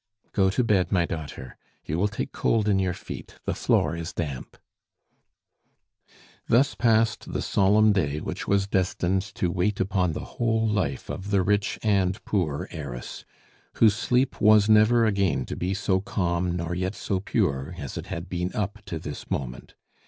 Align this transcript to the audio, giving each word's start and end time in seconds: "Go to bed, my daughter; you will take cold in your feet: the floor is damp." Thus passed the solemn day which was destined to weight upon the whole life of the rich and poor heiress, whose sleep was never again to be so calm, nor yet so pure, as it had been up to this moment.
"Go 0.31 0.49
to 0.49 0.63
bed, 0.63 0.91
my 0.91 1.05
daughter; 1.05 1.57
you 1.85 1.95
will 1.99 2.07
take 2.07 2.31
cold 2.31 2.67
in 2.67 2.79
your 2.79 2.95
feet: 2.95 3.35
the 3.45 3.53
floor 3.53 3.95
is 3.95 4.11
damp." 4.13 4.57
Thus 6.47 6.73
passed 6.73 7.33
the 7.33 7.41
solemn 7.43 7.93
day 7.93 8.19
which 8.19 8.47
was 8.47 8.65
destined 8.65 9.21
to 9.35 9.51
weight 9.51 9.79
upon 9.79 10.13
the 10.13 10.25
whole 10.25 10.67
life 10.67 11.07
of 11.11 11.29
the 11.29 11.43
rich 11.43 11.77
and 11.83 12.19
poor 12.25 12.67
heiress, 12.71 13.25
whose 13.75 13.93
sleep 13.95 14.41
was 14.41 14.67
never 14.67 15.05
again 15.05 15.45
to 15.45 15.55
be 15.55 15.75
so 15.75 15.99
calm, 16.01 16.55
nor 16.55 16.73
yet 16.73 16.95
so 16.95 17.19
pure, 17.19 17.75
as 17.77 17.95
it 17.95 18.07
had 18.07 18.27
been 18.27 18.51
up 18.55 18.83
to 18.87 18.97
this 18.97 19.29
moment. 19.29 19.75